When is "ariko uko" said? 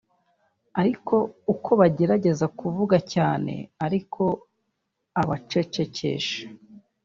0.81-1.69